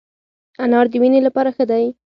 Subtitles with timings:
[0.63, 1.85] انار د وینې لپاره ښه دی